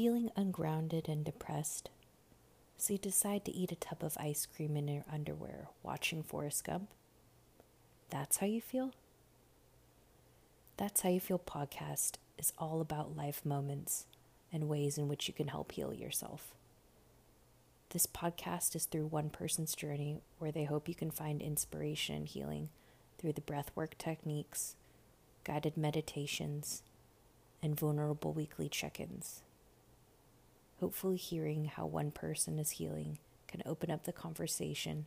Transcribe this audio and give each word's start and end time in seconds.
feeling 0.00 0.30
ungrounded 0.34 1.10
and 1.10 1.26
depressed? 1.26 1.90
So 2.78 2.94
you 2.94 2.98
decide 2.98 3.44
to 3.44 3.52
eat 3.54 3.70
a 3.70 3.76
tub 3.76 3.98
of 4.00 4.16
ice 4.18 4.46
cream 4.46 4.74
in 4.74 4.88
your 4.88 5.04
underwear 5.12 5.68
watching 5.82 6.22
Forrest 6.22 6.64
Gump? 6.64 6.88
That's 8.08 8.38
how 8.38 8.46
you 8.46 8.62
feel? 8.62 8.94
That's 10.78 11.02
How 11.02 11.10
You 11.10 11.20
Feel 11.20 11.38
podcast 11.38 12.12
is 12.38 12.54
all 12.56 12.80
about 12.80 13.14
life 13.14 13.44
moments 13.44 14.06
and 14.50 14.70
ways 14.70 14.96
in 14.96 15.06
which 15.06 15.28
you 15.28 15.34
can 15.34 15.48
help 15.48 15.72
heal 15.72 15.92
yourself. 15.92 16.54
This 17.90 18.06
podcast 18.06 18.74
is 18.74 18.86
through 18.86 19.08
one 19.08 19.28
person's 19.28 19.74
journey 19.74 20.16
where 20.38 20.50
they 20.50 20.64
hope 20.64 20.88
you 20.88 20.94
can 20.94 21.10
find 21.10 21.42
inspiration 21.42 22.14
and 22.16 22.26
healing 22.26 22.70
through 23.18 23.34
the 23.34 23.42
breathwork 23.42 23.98
techniques, 23.98 24.76
guided 25.44 25.76
meditations, 25.76 26.82
and 27.62 27.78
vulnerable 27.78 28.32
weekly 28.32 28.70
check 28.70 28.98
ins. 28.98 29.42
Hopefully, 30.80 31.18
hearing 31.18 31.66
how 31.66 31.84
one 31.84 32.10
person 32.10 32.58
is 32.58 32.72
healing 32.72 33.18
can 33.46 33.62
open 33.66 33.90
up 33.90 34.04
the 34.04 34.12
conversation 34.12 35.04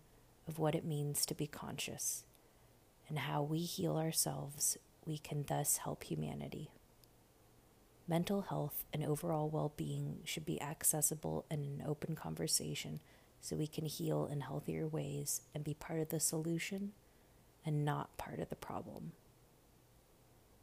of 0.48 0.60
what 0.60 0.76
it 0.76 0.86
means 0.86 1.26
to 1.26 1.34
be 1.34 1.48
conscious 1.48 2.26
and 3.10 3.20
how 3.20 3.42
we 3.42 3.60
heal 3.60 3.98
ourselves, 3.98 4.78
we 5.06 5.18
can 5.18 5.46
thus 5.48 5.78
help 5.78 6.04
humanity. 6.04 6.70
Mental 8.08 8.42
health 8.42 8.84
and 8.94 9.04
overall 9.04 9.50
well 9.50 9.74
being 9.76 10.20
should 10.26 10.46
be 10.46 10.62
accessible 10.62 11.46
and 11.50 11.80
an 11.80 11.88
open 11.88 12.16
conversation 12.16 13.00
so 13.42 13.56
we 13.56 13.68
can 13.68 13.86
heal 13.86 14.28
in 14.32 14.42
healthier 14.42 14.88
ways 14.88 15.42
and 15.56 15.64
be 15.64 15.74
part 15.74 16.00
of 16.00 16.10
the 16.10 16.20
solution 16.20 16.92
and 17.66 17.84
not 17.84 18.16
part 18.18 18.40
of 18.40 18.50
the 18.50 18.56
problem. 18.56 19.14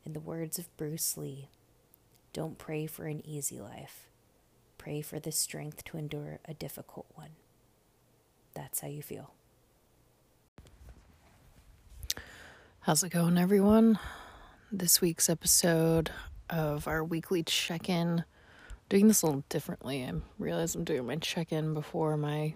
In 0.04 0.12
the 0.12 0.20
words 0.20 0.58
of 0.58 0.74
Bruce 0.76 1.16
Lee, 1.16 1.48
don't 2.32 2.58
pray 2.58 2.86
for 2.86 3.06
an 3.06 3.26
easy 3.26 3.60
life. 3.60 4.09
Pray 4.80 5.02
for 5.02 5.20
the 5.20 5.30
strength 5.30 5.84
to 5.84 5.98
endure 5.98 6.38
a 6.46 6.54
difficult 6.54 7.04
one. 7.14 7.32
That's 8.54 8.80
how 8.80 8.88
you 8.88 9.02
feel. 9.02 9.34
How's 12.80 13.02
it 13.02 13.10
going, 13.10 13.36
everyone? 13.36 13.98
This 14.72 15.02
week's 15.02 15.28
episode 15.28 16.10
of 16.48 16.88
our 16.88 17.04
weekly 17.04 17.42
check 17.42 17.90
in. 17.90 18.24
Doing 18.88 19.08
this 19.08 19.20
a 19.20 19.26
little 19.26 19.44
differently. 19.50 20.02
I 20.02 20.14
realize 20.38 20.74
I'm 20.74 20.84
doing 20.84 21.04
my 21.04 21.16
check 21.16 21.52
in 21.52 21.74
before 21.74 22.16
my 22.16 22.54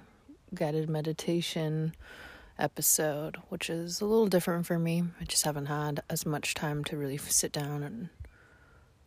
guided 0.54 0.88
meditation 0.88 1.94
episode, 2.58 3.36
which 3.50 3.68
is 3.68 4.00
a 4.00 4.06
little 4.06 4.28
different 4.28 4.64
for 4.64 4.78
me. 4.78 5.02
I 5.20 5.24
just 5.24 5.44
haven't 5.44 5.66
had 5.66 6.02
as 6.08 6.24
much 6.24 6.54
time 6.54 6.84
to 6.84 6.96
really 6.96 7.18
sit 7.18 7.52
down 7.52 7.82
and 7.82 8.08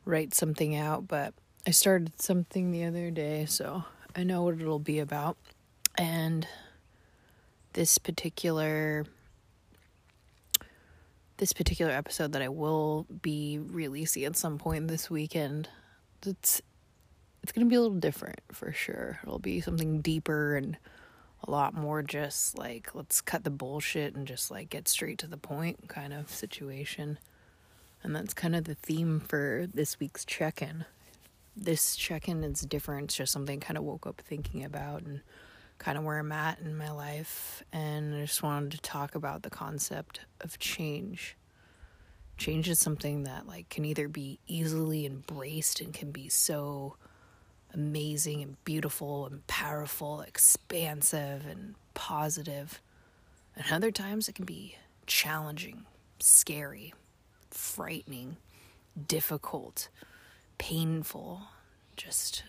write 0.06 0.36
something 0.36 0.76
out, 0.76 1.08
but 1.08 1.34
I 1.68 1.72
started 1.72 2.22
something 2.22 2.72
the 2.72 2.86
other 2.86 3.12
day, 3.12 3.46
so 3.46 3.84
I 4.16 4.24
know 4.24 4.44
what 4.44 4.54
it'll 4.54 4.80
be 4.80 5.00
about. 5.00 5.36
And 5.98 6.48
this 7.74 7.98
particular 7.98 9.06
this 11.36 11.52
particular 11.52 11.92
episode 11.92 12.32
that 12.32 12.42
I 12.42 12.48
will 12.48 13.06
be 13.22 13.60
releasing 13.60 14.24
at 14.24 14.38
some 14.38 14.58
point 14.58 14.88
this 14.88 15.10
weekend, 15.10 15.68
it's 16.26 16.62
it's 17.44 17.52
going 17.52 17.68
to 17.68 17.70
be 17.70 17.76
a 17.76 17.82
little 17.82 17.98
different 17.98 18.40
for 18.54 18.72
sure. 18.72 19.20
It'll 19.24 19.38
be 19.38 19.60
something 19.60 20.00
deeper 20.00 20.56
and 20.56 20.78
a 21.44 21.52
lot 21.52 21.74
more 21.74 22.02
just 22.02 22.58
like 22.58 22.96
let's 22.96 23.20
cut 23.20 23.44
the 23.44 23.50
bullshit 23.50 24.16
and 24.16 24.26
just 24.26 24.50
like 24.50 24.70
get 24.70 24.88
straight 24.88 25.18
to 25.18 25.28
the 25.28 25.36
point 25.36 25.90
kind 25.90 26.14
of 26.14 26.30
situation. 26.30 27.20
And 28.04 28.16
that's 28.16 28.34
kind 28.34 28.56
of 28.56 28.64
the 28.64 28.76
theme 28.76 29.20
for 29.20 29.68
this 29.74 30.00
week's 30.00 30.24
check-in. 30.24 30.86
This 31.60 31.96
check-in 31.96 32.44
is 32.44 32.62
different. 32.62 33.06
It's 33.06 33.16
just 33.16 33.34
something 33.34 33.58
I 33.60 33.66
kind 33.66 33.78
of 33.80 33.84
woke 33.84 34.06
up 34.06 34.22
thinking 34.22 34.64
about 34.64 35.02
and 35.02 35.22
kind 35.80 35.98
of 35.98 36.04
where 36.04 36.20
I'm 36.20 36.32
at 36.32 36.60
in 36.60 36.78
my 36.78 36.92
life. 36.92 37.64
And 37.74 38.16
I 38.16 38.22
just 38.22 38.44
wanted 38.44 38.72
to 38.72 38.78
talk 38.80 39.16
about 39.16 39.42
the 39.42 39.50
concept 39.50 40.22
of 40.40 40.60
change. 40.60 41.36
Change 42.38 42.70
is 42.70 42.80
something 42.80 43.24
that 43.24 43.48
like 43.48 43.70
can 43.70 43.86
either 43.86 44.08
be 44.08 44.40
easily 44.46 45.06
embraced 45.06 45.82
and 45.82 45.94
can 45.94 46.12
be 46.12 46.30
so 46.30 46.96
amazing 47.74 48.44
and 48.44 48.64
beautiful 48.64 49.26
and 49.26 49.46
powerful, 49.48 50.22
expansive 50.22 51.46
and 51.48 51.74
positive. 51.96 52.82
And 53.56 53.66
other 53.72 53.92
times 53.92 54.30
it 54.30 54.36
can 54.36 54.46
be 54.46 54.78
challenging, 55.08 55.86
scary, 56.20 56.94
frightening, 57.50 58.38
difficult, 59.08 59.90
painful. 60.58 61.42
Just 61.96 62.44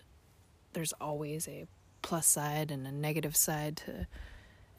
there's 0.73 0.93
always 0.93 1.47
a 1.47 1.65
plus 2.01 2.27
side 2.27 2.71
and 2.71 2.85
a 2.87 2.91
negative 2.91 3.35
side 3.35 3.77
to 3.77 4.07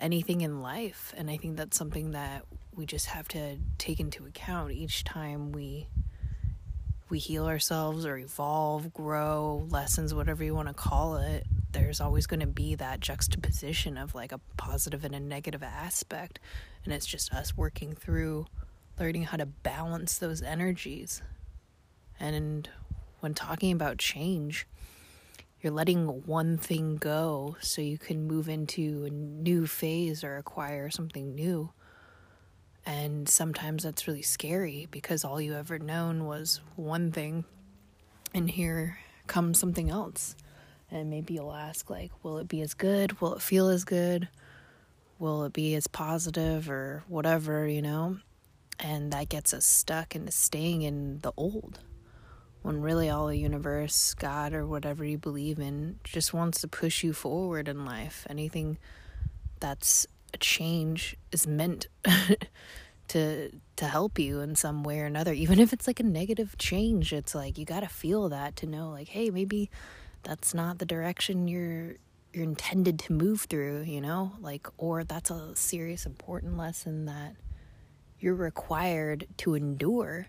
anything 0.00 0.40
in 0.40 0.62
life. 0.62 1.12
And 1.16 1.30
I 1.30 1.36
think 1.36 1.56
that's 1.56 1.76
something 1.76 2.12
that 2.12 2.44
we 2.74 2.86
just 2.86 3.06
have 3.06 3.28
to 3.28 3.58
take 3.78 4.00
into 4.00 4.26
account 4.26 4.72
each 4.72 5.04
time 5.04 5.52
we 5.52 5.88
we 7.10 7.18
heal 7.18 7.46
ourselves 7.46 8.06
or 8.06 8.16
evolve, 8.16 8.94
grow, 8.94 9.66
lessons, 9.68 10.14
whatever 10.14 10.44
you 10.44 10.54
want 10.54 10.68
to 10.68 10.74
call 10.74 11.16
it. 11.16 11.44
There's 11.72 12.00
always 12.00 12.28
going 12.28 12.38
to 12.38 12.46
be 12.46 12.76
that 12.76 13.00
juxtaposition 13.00 13.98
of 13.98 14.14
like 14.14 14.30
a 14.30 14.38
positive 14.56 15.04
and 15.04 15.14
a 15.14 15.20
negative 15.20 15.64
aspect. 15.64 16.38
And 16.84 16.94
it's 16.94 17.06
just 17.06 17.34
us 17.34 17.56
working 17.56 17.94
through 17.94 18.46
learning 18.98 19.24
how 19.24 19.38
to 19.38 19.46
balance 19.46 20.18
those 20.18 20.40
energies. 20.40 21.20
And 22.20 22.68
when 23.20 23.34
talking 23.34 23.72
about 23.72 23.98
change, 23.98 24.66
you're 25.60 25.72
letting 25.72 26.06
one 26.26 26.56
thing 26.56 26.96
go 26.96 27.56
so 27.60 27.82
you 27.82 27.98
can 27.98 28.26
move 28.26 28.48
into 28.48 29.04
a 29.04 29.10
new 29.10 29.66
phase 29.66 30.24
or 30.24 30.36
acquire 30.36 30.90
something 30.90 31.34
new. 31.34 31.70
And 32.86 33.28
sometimes 33.28 33.82
that's 33.82 34.08
really 34.08 34.22
scary 34.22 34.88
because 34.90 35.24
all 35.24 35.40
you 35.40 35.54
ever 35.54 35.78
known 35.78 36.24
was 36.24 36.60
one 36.76 37.12
thing, 37.12 37.44
and 38.32 38.50
here 38.50 38.98
comes 39.26 39.58
something 39.58 39.90
else. 39.90 40.34
And 40.90 41.10
maybe 41.10 41.34
you'll 41.34 41.52
ask, 41.52 41.88
like, 41.90 42.10
will 42.24 42.38
it 42.38 42.48
be 42.48 42.62
as 42.62 42.74
good? 42.74 43.20
Will 43.20 43.34
it 43.34 43.42
feel 43.42 43.68
as 43.68 43.84
good? 43.84 44.28
Will 45.18 45.44
it 45.44 45.52
be 45.52 45.74
as 45.74 45.86
positive 45.86 46.70
or 46.70 47.04
whatever, 47.06 47.68
you 47.68 47.82
know? 47.82 48.16
And 48.80 49.12
that 49.12 49.28
gets 49.28 49.52
us 49.52 49.66
stuck 49.66 50.16
into 50.16 50.32
staying 50.32 50.82
in 50.82 51.18
the 51.20 51.32
old 51.36 51.80
when 52.62 52.80
really 52.80 53.08
all 53.08 53.28
the 53.28 53.38
universe, 53.38 54.14
God, 54.14 54.52
or 54.52 54.66
whatever 54.66 55.04
you 55.04 55.18
believe 55.18 55.58
in 55.58 55.98
just 56.04 56.34
wants 56.34 56.60
to 56.60 56.68
push 56.68 57.02
you 57.02 57.12
forward 57.12 57.68
in 57.68 57.84
life. 57.84 58.26
Anything 58.28 58.78
that's 59.60 60.06
a 60.34 60.38
change 60.38 61.16
is 61.32 61.46
meant 61.46 61.88
to 63.08 63.50
to 63.76 63.84
help 63.86 64.18
you 64.18 64.40
in 64.40 64.54
some 64.54 64.84
way 64.84 65.00
or 65.00 65.06
another. 65.06 65.32
Even 65.32 65.58
if 65.58 65.72
it's 65.72 65.86
like 65.86 66.00
a 66.00 66.04
negative 66.04 66.56
change, 66.58 67.12
it's 67.12 67.34
like 67.34 67.56
you 67.56 67.64
got 67.64 67.80
to 67.80 67.88
feel 67.88 68.28
that 68.28 68.56
to 68.56 68.66
know 68.66 68.90
like, 68.90 69.08
hey, 69.08 69.30
maybe 69.30 69.70
that's 70.22 70.52
not 70.54 70.78
the 70.78 70.86
direction 70.86 71.48
you're 71.48 71.94
you're 72.32 72.44
intended 72.44 72.98
to 73.00 73.12
move 73.12 73.42
through, 73.42 73.82
you 73.82 74.00
know? 74.00 74.32
Like 74.40 74.68
or 74.76 75.02
that's 75.04 75.30
a 75.30 75.56
serious 75.56 76.04
important 76.04 76.56
lesson 76.56 77.06
that 77.06 77.36
you're 78.18 78.34
required 78.34 79.26
to 79.38 79.54
endure 79.54 80.28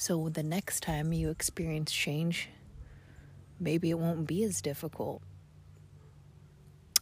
so 0.00 0.30
the 0.30 0.42
next 0.42 0.82
time 0.82 1.12
you 1.12 1.28
experience 1.28 1.92
change, 1.92 2.48
maybe 3.60 3.90
it 3.90 3.98
won't 3.98 4.26
be 4.26 4.42
as 4.44 4.62
difficult. 4.62 5.20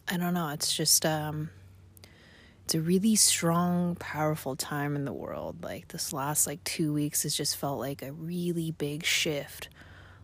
I 0.08 0.16
don't 0.16 0.34
know, 0.34 0.48
it's 0.48 0.74
just 0.74 1.06
um 1.06 1.50
it's 2.64 2.74
a 2.74 2.80
really 2.80 3.14
strong, 3.14 3.94
powerful 3.94 4.56
time 4.56 4.96
in 4.96 5.04
the 5.04 5.12
world. 5.12 5.62
Like 5.62 5.86
this 5.86 6.12
last 6.12 6.48
like 6.48 6.64
2 6.64 6.92
weeks 6.92 7.22
has 7.22 7.36
just 7.36 7.56
felt 7.56 7.78
like 7.78 8.02
a 8.02 8.10
really 8.10 8.72
big 8.72 9.04
shift. 9.04 9.68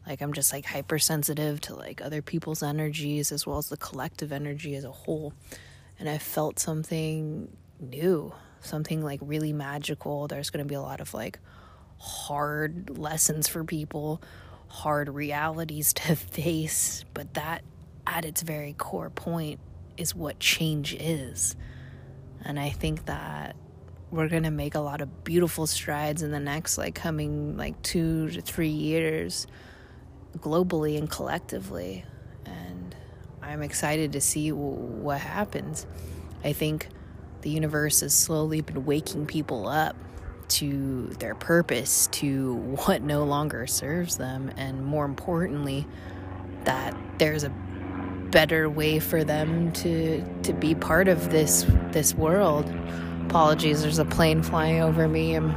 Like 0.04 0.20
I'm 0.20 0.32
just 0.32 0.52
like 0.52 0.66
hypersensitive 0.66 1.60
to 1.60 1.76
like 1.76 2.00
other 2.00 2.22
people's 2.22 2.64
energies 2.64 3.31
as 3.31 3.46
well 3.46 3.58
as 3.58 3.69
the 3.69 3.76
collective 3.76 4.32
energy 4.32 4.75
as 4.75 4.82
a 4.82 4.90
whole. 4.90 5.32
And 6.00 6.08
I 6.08 6.19
felt 6.19 6.58
something 6.58 7.56
new, 7.78 8.34
something 8.62 9.00
like 9.00 9.20
really 9.22 9.52
magical. 9.52 10.26
There's 10.26 10.50
going 10.50 10.64
to 10.64 10.69
be 10.69 10.75
a 10.75 10.82
lot 10.82 11.00
of 11.00 11.14
like 11.14 11.38
hard 11.99 12.99
lessons 12.99 13.49
for 13.49 13.64
people, 13.64 14.23
hard 14.69 15.08
realities 15.08 15.93
to 15.94 16.17
face, 16.17 17.05
but 17.14 17.35
that 17.35 17.62
at 18.06 18.25
its 18.25 18.43
very 18.43 18.75
core 18.75 19.11
point 19.11 19.61
is 19.96 20.14
what 20.14 20.38
change 20.38 20.94
is. 20.94 21.56
And 22.44 22.58
I 22.61 22.70
think 22.70 23.06
that 23.06 23.56
we're 24.11 24.29
going 24.29 24.43
to 24.43 24.50
make 24.50 24.75
a 24.75 24.81
lot 24.81 25.00
of 25.00 25.25
beautiful 25.25 25.67
strides 25.67 26.23
in 26.23 26.31
the 26.31 26.41
next 26.41 26.79
like 26.79 26.94
coming 26.94 27.56
like 27.56 27.81
2 27.82 28.31
to 28.31 28.40
3 28.40 28.69
years 28.69 29.47
globally 30.38 30.99
and 30.99 31.08
collectively. 31.08 32.05
And 32.44 32.94
I'm 33.43 33.62
excited 33.62 34.12
to 34.12 34.20
see 34.20 34.52
what 34.52 35.20
happens. 35.20 35.87
I 36.44 36.52
think 36.52 36.88
the 37.40 37.50
universe 37.50 38.00
has 38.00 38.14
slowly 38.14 38.61
been 38.61 38.85
waking 38.85 39.26
people 39.26 39.67
up 39.67 39.97
to 40.58 41.08
their 41.18 41.34
purpose, 41.34 42.08
to 42.08 42.54
what 42.86 43.02
no 43.02 43.24
longer 43.24 43.66
serves 43.66 44.16
them, 44.16 44.50
and 44.56 44.84
more 44.84 45.04
importantly, 45.04 45.86
that 46.64 46.96
there's 47.18 47.44
a 47.44 47.50
better 48.30 48.68
way 48.68 48.98
for 48.98 49.22
them 49.22 49.70
to 49.72 50.24
to 50.42 50.52
be 50.52 50.74
part 50.74 51.08
of 51.08 51.30
this 51.30 51.66
this 51.92 52.14
world. 52.14 52.72
Apologies, 53.26 53.82
there's 53.82 53.98
a 53.98 54.04
plane 54.04 54.42
flying 54.42 54.80
over 54.80 55.06
me. 55.06 55.34
I'm 55.34 55.50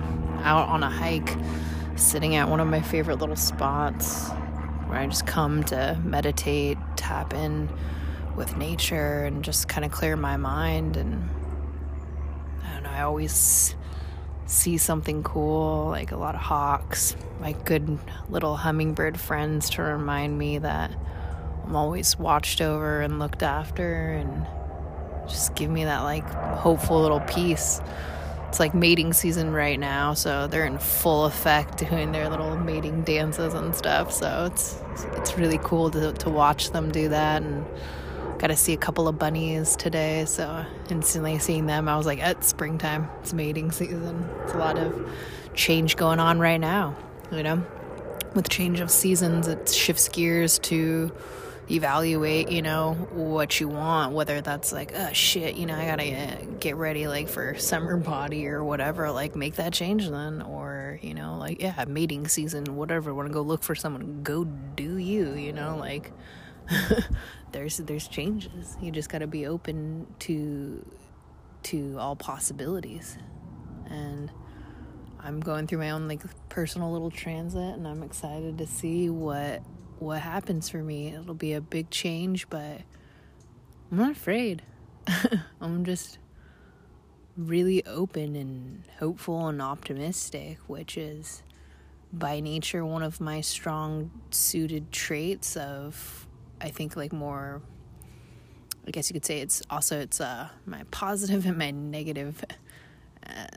out 0.44 0.70
on 0.70 0.84
a 0.84 0.90
hike, 0.90 1.36
sitting 1.96 2.36
at 2.36 2.50
one 2.50 2.60
of 2.60 2.68
my 2.68 2.82
favorite 2.82 3.20
little 3.20 3.36
spots 3.36 4.30
where 4.88 5.00
I 5.00 5.08
just 5.08 5.26
come 5.26 5.64
to 5.66 6.00
meditate, 6.04 6.78
tap 6.96 7.34
in 7.34 7.70
with 8.36 8.56
nature 8.56 9.26
and 9.26 9.44
just 9.44 9.68
kind 9.68 9.84
of 9.84 9.92
clear 9.92 10.16
my 10.16 10.38
mind 10.38 10.96
and 10.96 11.28
I 12.64 12.74
don't 12.74 12.84
know, 12.84 12.90
I 12.90 13.02
always 13.02 13.76
see 14.48 14.78
something 14.78 15.24
cool, 15.24 15.88
like 15.88 16.12
a 16.12 16.18
lot 16.18 16.36
of 16.36 16.42
hawks, 16.42 17.16
my 17.40 17.52
good 17.52 18.00
little 18.30 18.56
hummingbird 18.56 19.20
friends 19.20 19.70
to 19.72 19.84
remind 19.84 20.38
me 20.38 20.58
that 20.60 20.92
I'm 21.66 21.76
always 21.76 22.18
watched 22.18 22.62
over 22.62 23.02
and 23.02 23.20
looked 23.20 23.44
after 23.44 24.14
and 24.14 24.48
just 25.28 25.56
give 25.56 25.70
me 25.70 25.84
that 25.84 26.00
like 26.02 26.24
hopeful 26.24 27.02
little 27.02 27.20
peace. 27.22 27.82
It's 28.48 28.62
like 28.62 28.74
mating 28.74 29.12
season 29.12 29.52
right 29.52 29.78
now, 29.78 30.14
so 30.14 30.48
they're 30.48 30.66
in 30.66 30.78
full 30.78 31.26
effect 31.26 31.78
doing 31.90 32.14
their 32.14 32.30
little 32.30 32.58
mating 32.58 33.04
dances 33.04 33.54
and 33.54 33.76
stuff. 33.76 34.14
So 34.14 34.50
it's 34.50 34.82
it's 35.18 35.38
really 35.38 35.60
cool 35.62 35.92
to 35.92 36.14
to 36.14 36.30
watch 36.30 36.72
them 36.72 36.90
do 36.90 37.10
that 37.10 37.42
and 37.42 37.66
got 38.40 38.48
to 38.48 38.56
see 38.56 38.74
a 38.74 38.78
couple 38.78 39.08
of 39.08 39.18
bunnies 39.18 39.76
today 39.76 40.26
so 40.26 40.66
instantly 40.90 41.40
seeing 41.40 41.66
them 41.66 41.88
i 41.88 41.98
was 41.98 42.06
like 42.06 42.20
it's 42.20 42.48
springtime. 42.48 43.10
It's 43.22 43.34
mating 43.34 43.72
season. 43.72 44.30
It's 44.44 44.54
a 44.54 44.58
lot 44.58 44.78
of 44.78 45.10
change 45.54 45.96
going 45.96 46.20
on 46.20 46.40
right 46.40 46.60
now 46.60 46.96
you 47.32 47.44
know? 47.44 47.64
With 48.36 48.50
change 48.50 48.80
of 48.80 48.92
seasons 48.92 49.48
it 49.48 49.70
shifts 49.70 50.10
gears 50.10 50.60
to 50.60 51.12
evaluate 51.70 52.50
you 52.50 52.62
know 52.62 52.94
what 53.12 53.60
you 53.60 53.68
want 53.68 54.14
whether 54.14 54.40
that's 54.40 54.72
like 54.72 54.94
oh 54.96 55.12
shit 55.12 55.58
you 55.58 55.66
know 55.66 55.76
i 55.76 55.86
gotta 55.86 56.16
uh, 56.16 56.36
get 56.62 56.78
ready 56.78 57.10
like 57.10 57.28
for 57.28 57.56
summer 57.58 57.98
body 57.98 58.48
or 58.48 58.64
whatever 58.64 59.12
like 59.12 59.36
make 59.36 59.56
that 59.56 59.74
change 59.74 60.08
then 60.10 60.42
or 60.42 60.98
you 61.02 61.14
know 61.14 61.38
like 61.38 61.62
yeah 61.62 61.84
mating 61.86 62.26
season 62.26 62.64
whatever 62.78 63.14
want 63.14 63.28
to 63.28 63.34
go 63.34 63.42
look 63.42 63.64
for 63.64 63.76
someone 63.76 64.24
go 64.24 64.46
do 64.46 64.98
you 64.98 65.34
you 65.34 65.52
know 65.52 65.76
like 65.78 66.14
there's 67.52 67.78
there's 67.78 68.08
changes. 68.08 68.78
You 68.82 68.92
just 68.92 69.10
got 69.10 69.20
to 69.20 69.28
be 69.28 69.46
open 69.48 70.08
to 70.20 70.86
to 71.64 71.98
all 72.00 72.16
possibilities. 72.16 73.18
And 73.90 74.32
I'm 75.20 75.40
going 75.40 75.68
through 75.68 75.80
my 75.80 75.92
own 75.92 76.08
like 76.08 76.22
personal 76.50 76.92
little 76.92 77.12
transit 77.12 77.76
and 77.76 77.88
I'm 77.88 78.04
excited 78.04 78.58
to 78.60 78.68
see 78.68 79.10
what 79.10 79.64
what 80.00 80.22
happens 80.22 80.70
for 80.70 80.78
me. 80.78 81.14
It'll 81.14 81.34
be 81.34 81.54
a 81.54 81.62
big 81.62 81.90
change, 81.90 82.50
but 82.50 82.82
I'm 83.92 83.98
not 83.98 84.12
afraid. 84.12 84.62
I'm 85.62 85.86
just 85.86 86.20
really 87.36 87.86
open 87.86 88.36
and 88.36 88.84
hopeful 89.00 89.48
and 89.48 89.62
optimistic, 89.62 90.58
which 90.68 90.98
is 90.98 91.44
by 92.12 92.40
nature 92.40 92.86
one 92.86 93.04
of 93.04 93.20
my 93.20 93.42
strong 93.42 94.12
suited 94.32 94.92
traits 94.92 95.56
of 95.56 96.27
I 96.62 96.70
think 96.70 96.96
like 96.96 97.14
more 97.14 97.62
I 98.88 98.92
guess 98.92 99.10
you 99.10 99.14
could 99.14 99.26
say 99.26 99.42
it's 99.42 99.62
also 99.70 100.00
it's 100.00 100.22
uh 100.22 100.50
my 100.66 100.84
positive 100.92 101.46
and 101.48 101.58
my 101.58 101.72
negative 101.72 102.44
uh, 103.26 103.48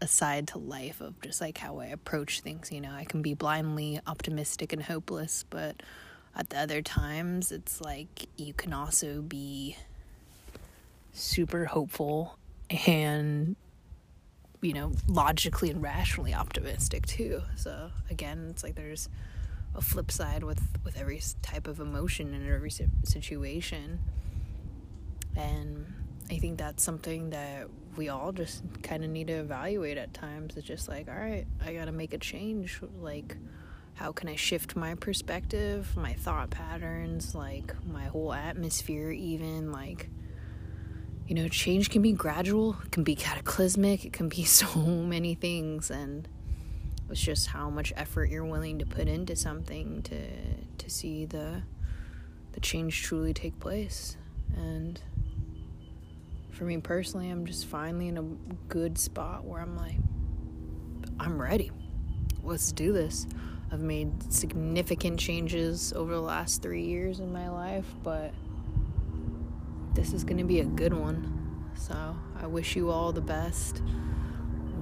aside 0.00 0.48
to 0.48 0.58
life 0.58 1.00
of 1.00 1.20
just 1.20 1.40
like 1.40 1.58
how 1.58 1.78
I 1.78 1.86
approach 1.86 2.40
things, 2.40 2.70
you 2.70 2.80
know. 2.80 2.92
I 2.92 3.04
can 3.04 3.22
be 3.22 3.34
blindly 3.34 3.98
optimistic 4.06 4.72
and 4.72 4.82
hopeless, 4.82 5.44
but 5.48 5.82
at 6.36 6.50
the 6.50 6.58
other 6.58 6.82
times 6.82 7.50
it's 7.50 7.80
like 7.80 8.28
you 8.36 8.52
can 8.52 8.72
also 8.72 9.22
be 9.22 9.76
super 11.12 11.64
hopeful 11.64 12.38
and 12.86 13.56
you 14.60 14.74
know 14.74 14.92
logically 15.08 15.70
and 15.70 15.82
rationally 15.82 16.34
optimistic 16.34 17.06
too 17.06 17.40
so 17.54 17.90
again 18.10 18.48
it's 18.50 18.62
like 18.62 18.74
there's 18.74 19.08
a 19.76 19.80
flip 19.80 20.10
side 20.10 20.42
with 20.42 20.60
with 20.84 20.96
every 20.96 21.20
type 21.42 21.68
of 21.68 21.80
emotion 21.80 22.34
and 22.34 22.48
every 22.48 22.70
situation. 23.04 24.00
And 25.36 25.92
i 26.30 26.38
think 26.38 26.58
that's 26.58 26.82
something 26.82 27.30
that 27.30 27.68
we 27.96 28.08
all 28.08 28.32
just 28.32 28.62
kind 28.82 29.04
of 29.04 29.10
need 29.10 29.28
to 29.28 29.34
evaluate 29.34 29.98
at 29.98 30.12
times. 30.14 30.56
It's 30.56 30.66
just 30.66 30.88
like 30.88 31.08
all 31.08 31.14
right 31.14 31.46
i 31.64 31.72
gotta 31.74 31.92
make 31.92 32.14
a 32.14 32.18
change. 32.18 32.80
Like 33.00 33.36
how 33.94 34.12
can 34.12 34.28
i 34.28 34.36
shift 34.36 34.76
my 34.76 34.94
perspective 34.94 35.96
my 35.96 36.12
thought 36.14 36.50
patterns 36.50 37.34
like 37.34 37.74
my 37.86 38.04
whole 38.04 38.32
atmosphere 38.32 39.10
even? 39.10 39.72
Like 39.72 40.08
you 41.28 41.34
know 41.34 41.48
change 41.48 41.90
can 41.90 42.02
be 42.02 42.12
gradual 42.12 42.76
it 42.84 42.92
can 42.92 43.02
be 43.02 43.16
cataclysmic 43.16 44.04
it 44.04 44.12
can 44.12 44.28
be 44.28 44.44
so 44.60 44.74
many 44.78 45.34
things. 45.34 45.90
And 45.90 46.26
it's 47.10 47.20
just 47.20 47.48
how 47.48 47.70
much 47.70 47.92
effort 47.96 48.30
you're 48.30 48.44
willing 48.44 48.78
to 48.78 48.86
put 48.86 49.08
into 49.08 49.36
something 49.36 50.02
to 50.02 50.20
to 50.78 50.90
see 50.90 51.24
the 51.24 51.62
the 52.52 52.60
change 52.60 53.02
truly 53.02 53.34
take 53.34 53.60
place. 53.60 54.16
And 54.56 55.00
for 56.50 56.64
me 56.64 56.78
personally, 56.78 57.30
I'm 57.30 57.44
just 57.44 57.66
finally 57.66 58.08
in 58.08 58.16
a 58.16 58.22
good 58.68 58.96
spot 58.98 59.44
where 59.44 59.60
I'm 59.60 59.76
like, 59.76 59.96
I'm 61.20 61.40
ready. 61.40 61.70
Let's 62.42 62.72
do 62.72 62.92
this. 62.92 63.26
I've 63.70 63.82
made 63.82 64.32
significant 64.32 65.20
changes 65.20 65.92
over 65.92 66.14
the 66.14 66.20
last 66.20 66.62
three 66.62 66.84
years 66.84 67.20
in 67.20 67.32
my 67.32 67.50
life, 67.50 67.86
but 68.02 68.32
this 69.94 70.12
is 70.12 70.24
going 70.24 70.38
to 70.38 70.44
be 70.44 70.60
a 70.60 70.64
good 70.64 70.94
one. 70.94 71.72
So 71.76 72.16
I 72.40 72.46
wish 72.46 72.74
you 72.74 72.90
all 72.90 73.12
the 73.12 73.20
best 73.20 73.82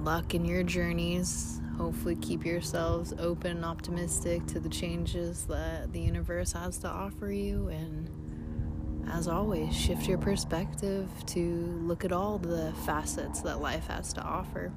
luck 0.03 0.35
in 0.35 0.45
your 0.45 0.63
journeys 0.63 1.59
hopefully 1.77 2.15
keep 2.15 2.45
yourselves 2.45 3.13
open 3.19 3.57
and 3.57 3.65
optimistic 3.65 4.45
to 4.47 4.59
the 4.59 4.69
changes 4.69 5.45
that 5.45 5.91
the 5.91 5.99
universe 5.99 6.53
has 6.53 6.77
to 6.79 6.87
offer 6.87 7.31
you. 7.31 7.67
And 7.69 8.09
as 9.11 9.27
always 9.27 9.75
shift 9.75 10.07
your 10.07 10.17
perspective 10.17 11.09
to 11.27 11.79
look 11.83 12.03
at 12.05 12.11
all 12.11 12.37
the 12.37 12.73
facets 12.85 13.41
that 13.41 13.61
life 13.61 13.87
has 13.87 14.13
to 14.13 14.21
offer. 14.21 14.71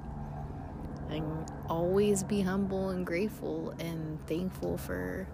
And 1.09 1.51
always 1.67 2.23
be 2.23 2.41
humble 2.41 2.89
and 2.89 3.05
grateful 3.05 3.73
and 3.79 4.25
thankful 4.27 4.77
for 4.77 5.27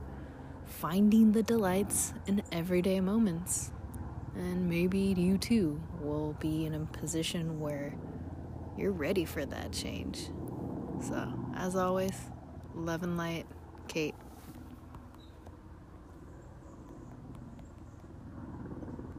finding 0.65 1.33
the 1.33 1.44
delights 1.44 2.13
in 2.27 2.41
everyday 2.51 3.01
moments. 3.01 3.72
And 4.36 4.69
maybe 4.69 5.00
you 5.00 5.38
too 5.38 5.81
will 6.00 6.34
be 6.39 6.65
in 6.65 6.74
a 6.74 6.79
position 6.86 7.60
where 7.60 7.95
you're 8.77 8.91
ready 8.91 9.25
for 9.25 9.45
that 9.45 9.72
change. 9.72 10.29
So, 11.01 11.45
as 11.55 11.75
always, 11.75 12.17
love 12.75 13.03
and 13.03 13.17
light, 13.17 13.45
Kate. 13.88 14.15